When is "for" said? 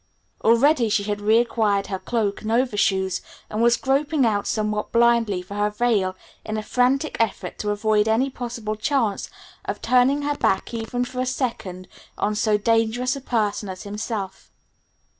5.43-5.53, 11.05-11.19